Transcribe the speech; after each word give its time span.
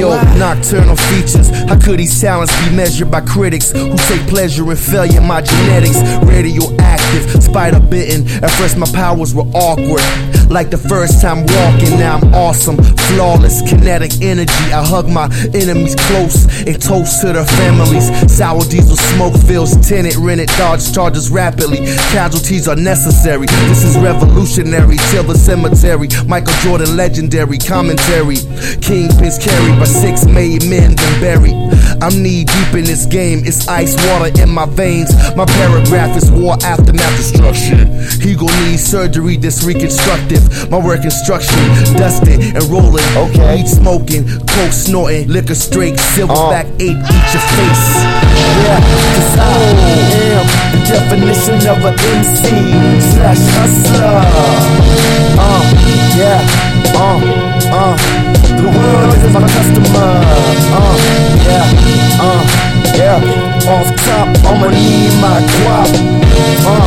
Nocturnal 0.00 0.96
features. 0.96 1.48
How 1.68 1.78
could 1.78 1.98
these 1.98 2.20
talents 2.20 2.54
be 2.64 2.74
measured 2.74 3.10
by 3.10 3.20
critics 3.22 3.70
who 3.70 3.96
take 4.08 4.26
pleasure 4.28 4.70
in 4.70 4.76
failure? 4.76 5.20
My 5.20 5.40
genetics, 5.40 5.98
radioactive, 6.24 7.42
spider 7.42 7.80
bitten. 7.80 8.26
At 8.46 8.52
first, 8.52 8.76
my 8.76 8.86
powers 8.94 9.34
were 9.34 9.48
awkward. 9.54 10.06
Like 10.48 10.70
the 10.70 10.78
first 10.78 11.20
time 11.20 11.42
walking, 11.58 11.98
now 11.98 12.18
I'm 12.18 12.32
awesome, 12.32 12.76
flawless, 13.10 13.60
kinetic 13.68 14.22
energy. 14.22 14.70
I 14.70 14.86
hug 14.86 15.08
my 15.08 15.26
enemies 15.52 15.96
close 16.06 16.46
and 16.64 16.80
toast 16.80 17.22
to 17.22 17.32
their 17.32 17.44
families. 17.44 18.06
Sour 18.30 18.62
diesel 18.70 18.94
smoke 18.94 19.34
fills 19.48 19.74
tenant, 19.88 20.14
rented, 20.14 20.48
dodge 20.50 20.94
charges 20.94 21.28
rapidly. 21.28 21.78
Casualties 22.14 22.68
are 22.68 22.76
necessary. 22.76 23.48
This 23.66 23.82
is 23.82 23.98
revolutionary 23.98 24.98
till 25.10 25.24
the 25.24 25.36
cemetery. 25.36 26.06
Michael 26.28 26.54
Jordan 26.62 26.96
legendary 26.96 27.58
commentary. 27.58 28.36
Kingpins 28.78 29.42
carried 29.42 29.76
by 29.80 29.86
six 29.86 30.24
made 30.24 30.62
men 30.70 30.94
then 30.94 31.20
buried. 31.20 31.56
I'm 32.00 32.22
knee 32.22 32.44
deep 32.44 32.74
in 32.74 32.84
this 32.84 33.06
game. 33.06 33.42
It's 33.44 33.66
ice 33.66 33.96
water 34.06 34.30
in 34.40 34.50
my 34.50 34.66
veins. 34.66 35.10
My 35.34 35.46
paragraph 35.46 36.16
is 36.16 36.30
war 36.30 36.54
aftermath 36.62 37.16
destruction. 37.16 38.05
He 38.26 38.34
gon' 38.34 38.50
need 38.66 38.78
surgery 38.80 39.36
that's 39.36 39.62
reconstructive. 39.62 40.68
My 40.68 40.84
work 40.84 41.04
instruction, 41.04 41.62
dusting 41.94 42.42
and 42.42 42.64
rolling. 42.64 43.06
Okay. 43.14 43.54
Weed 43.54 43.68
smoking, 43.68 44.26
coke 44.50 44.72
snorting, 44.72 45.28
liquor 45.28 45.54
straight, 45.54 45.94
silverback 45.94 46.66
eight 46.82 46.98
eat 46.98 47.26
your 47.30 47.46
face. 47.54 47.86
Yeah, 48.66 48.82
cause 48.82 49.38
I 49.38 49.54
am 50.34 50.46
the 50.74 50.80
definition 50.90 51.70
of 51.70 51.78
an 51.86 51.94
MC 51.94 52.50
slash 53.14 53.38
hustler. 53.54 54.18
Uh, 55.38 55.62
yeah, 56.18 56.42
uh, 56.98 57.22
uh. 57.70 57.94
The 58.58 58.66
world 58.66 59.14
is 59.14 59.32
my 59.32 59.46
customer. 59.46 60.10
Uh, 60.74 60.98
yeah, 61.46 61.62
uh, 62.18 62.42
yeah. 62.98 63.55
Off 63.68 63.88
top, 64.06 64.28
I'ma 64.46 64.70
need 64.70 65.10
my 65.20 65.42
guap. 65.42 65.90
Uh, 66.62 66.86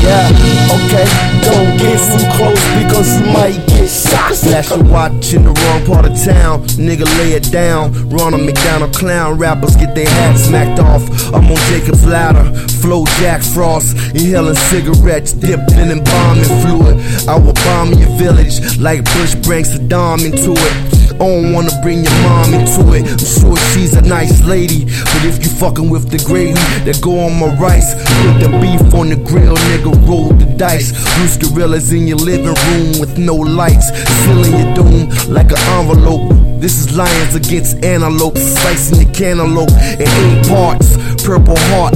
yeah, 0.00 0.28
okay. 0.72 1.04
Don't 1.44 1.76
get 1.76 2.00
too 2.00 2.24
close 2.36 2.64
because 2.80 3.20
you 3.20 3.26
might 3.26 3.60
get 3.68 3.90
shot. 3.90 4.34
Slash 4.34 4.70
your 4.70 4.84
watch 4.84 5.34
in 5.34 5.44
the 5.44 5.52
wrong 5.52 5.84
part 5.84 6.06
of 6.06 6.16
town. 6.24 6.64
Nigga, 6.80 7.04
lay 7.18 7.32
it 7.32 7.52
down. 7.52 7.92
Ronald 8.08 8.42
McDonald 8.42 8.94
clown 8.94 9.36
rappers 9.36 9.76
get 9.76 9.94
their 9.94 10.08
hats 10.08 10.44
smacked 10.44 10.80
off. 10.80 11.02
I'm 11.34 11.44
on 11.44 11.56
Jacob's 11.68 12.06
ladder. 12.06 12.44
Flow 12.80 13.04
Jack 13.20 13.42
Frost. 13.42 13.94
Inhaling 14.14 14.54
cigarettes 14.54 15.32
dipped 15.32 15.72
in 15.72 15.90
embalming 15.90 16.44
fluid. 16.62 16.96
I 17.28 17.38
will 17.38 17.52
bomb 17.52 17.92
your 17.92 18.08
village 18.16 18.78
like 18.78 19.04
Bush 19.12 19.34
brings 19.34 19.68
Saddam 19.68 20.24
into 20.24 20.52
it. 20.56 21.03
I 21.14 21.18
don't 21.18 21.52
wanna 21.52 21.70
bring 21.82 22.02
your 22.02 22.12
mom 22.22 22.54
into 22.54 22.92
it. 22.94 23.06
I'm 23.06 23.18
sure 23.18 23.56
she's 23.72 23.94
a 23.94 24.02
nice 24.02 24.42
lady. 24.44 24.84
But 24.84 25.24
if 25.24 25.42
you 25.44 25.50
fucking 25.50 25.88
with 25.88 26.10
the 26.10 26.18
gravy 26.18 26.54
that 26.84 27.00
go 27.00 27.20
on 27.20 27.38
my 27.38 27.54
rice, 27.56 27.94
put 27.94 28.40
the 28.42 28.48
beef 28.60 28.94
on 28.94 29.08
the 29.10 29.16
grill, 29.16 29.56
nigga, 29.56 29.92
roll 30.08 30.32
the 30.32 30.46
dice. 30.56 30.92
Loose 31.18 31.36
gorillas 31.36 31.92
in 31.92 32.08
your 32.08 32.18
living 32.18 32.54
room 32.66 33.00
with 33.00 33.16
no 33.16 33.34
lights, 33.34 33.88
sealing 34.24 34.52
your 34.58 34.74
doom 34.74 35.08
like 35.28 35.50
an 35.52 35.62
envelope. 35.78 36.32
This 36.60 36.78
is 36.78 36.96
lions 36.96 37.34
against 37.34 37.84
antelope, 37.84 38.38
slicing 38.38 38.98
the 38.98 39.12
cantaloupe 39.12 39.70
in 40.00 40.08
eight 40.08 40.48
parts. 40.48 40.96
Purple 41.22 41.56
heart, 41.70 41.94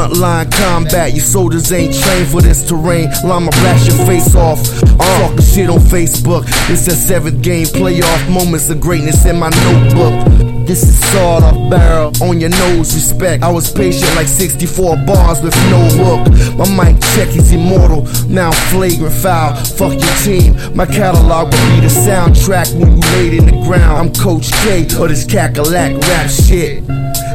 frontline 0.00 0.50
combat. 0.52 1.12
You 1.12 1.20
soldiers 1.20 1.72
ain't 1.72 1.94
trained 1.94 2.28
for 2.28 2.40
this 2.40 2.66
terrain. 2.66 3.10
Llama 3.24 3.50
blast 3.50 3.88
your 3.88 4.06
face 4.06 4.34
off. 4.34 4.60
Uh. 4.82 5.00
I'm 5.00 5.20
talking 5.20 5.44
shit 5.44 5.70
on 5.70 5.80
Facebook. 5.80 6.44
It's 6.70 6.86
a 6.86 6.92
seventh 6.92 7.42
game 7.42 7.66
playoff. 7.66 8.32
Moments 8.32 8.70
of 8.70 8.80
greatness 8.80 9.24
in 9.26 9.38
my 9.38 9.50
notebook. 9.50 10.49
This 10.66 10.82
is 10.84 10.98
sawed 11.12 11.42
off 11.42 11.70
barrel 11.70 12.12
on 12.22 12.40
your 12.40 12.50
nose, 12.50 12.94
respect. 12.94 13.42
I 13.42 13.50
was 13.50 13.70
patient 13.72 14.14
like 14.14 14.28
64 14.28 14.96
bars 15.06 15.40
with 15.42 15.56
no 15.70 15.80
hook. 15.98 16.28
My 16.56 16.92
mic 16.92 17.02
check 17.14 17.28
is 17.34 17.52
immortal, 17.52 18.06
now 18.28 18.52
flagrant 18.70 19.14
foul. 19.14 19.56
Fuck 19.56 19.92
your 19.92 20.16
team, 20.22 20.54
my 20.76 20.86
catalog 20.86 21.52
will 21.52 21.74
be 21.74 21.80
the 21.80 21.88
soundtrack 21.88 22.72
when 22.78 22.96
you 22.96 23.02
laid 23.12 23.34
in 23.34 23.46
the 23.46 23.66
ground. 23.66 23.98
I'm 23.98 24.12
Coach 24.12 24.52
K 24.62 24.82
of 24.82 25.08
this 25.08 25.24
cackalack 25.24 26.00
rap 26.02 26.30
shit. 26.30 26.88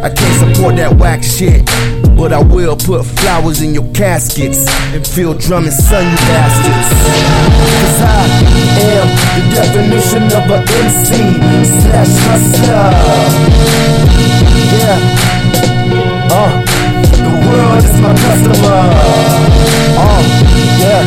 I 0.03 0.09
can't 0.13 0.56
support 0.56 0.75
that 0.75 0.96
whack 0.97 1.24
shit, 1.24 1.66
but 2.16 2.31
I 2.31 2.42
will 2.42 2.75
put 2.78 3.06
flowers 3.06 3.62
in 3.62 3.74
your 3.74 3.92
caskets 3.94 4.68
and 4.94 5.06
feel 5.06 5.34
drumming, 5.34 5.72
son, 5.72 6.06
you 6.06 6.18
bastards. 6.30 6.90
Cause 7.81 8.02
I 8.02 8.46
am 8.86 9.07
the 9.34 9.56
definition 9.56 10.24
of 10.25 10.46
a 10.52 10.59
MC 10.62 11.09
slash 11.81 12.13
hustler. 12.28 13.14
Yeah. 14.75 14.99
Uh, 16.31 16.51
the 17.23 17.33
world 17.47 17.83
is 17.83 17.97
my 18.01 18.11
customer. 18.11 18.81
Uh, 19.95 20.21
yeah. 20.83 21.03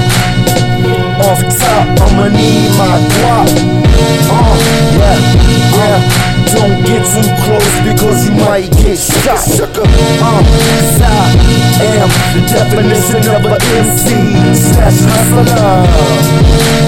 Off 1.29 1.41
top, 1.61 1.87
I'ma 2.01 2.29
need 2.29 2.71
my 2.79 2.97
guap. 3.13 3.51
Uh, 4.31 4.57
yeah, 4.97 5.19
yeah. 5.77 5.99
Don't 6.49 6.81
get 6.87 7.05
too 7.05 7.29
close 7.45 7.77
because 7.85 8.25
you 8.25 8.33
might 8.41 8.71
get 8.73 8.97
shot. 8.99 9.45
Uh, 9.61 10.41
cause 10.65 11.03
I 11.03 11.85
am 12.01 12.11
the 12.33 12.41
definition 12.49 13.23
of 13.37 13.45
a 13.45 13.57
MC 13.77 14.09
slash 14.55 15.01
hustler. 15.05 15.85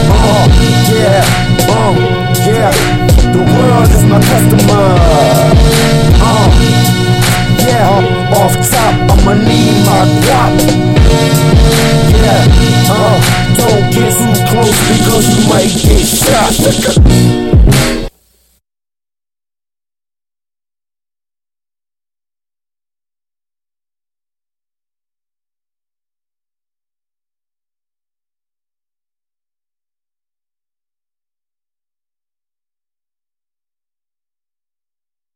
Uh, 0.09 0.47
yeah, 0.89 1.23
uh, 1.69 1.93
yeah. 2.47 2.73
The 3.33 3.39
world 3.39 3.91
is 3.91 4.05
my 4.05 4.19
customer. 4.19 4.50
Don't 13.81 13.93
get 13.93 14.13
too 14.13 14.47
close 14.51 14.79
because 14.99 15.39
you 15.39 15.49
might 15.49 15.73
get 15.73 16.07
shot. 16.07 17.37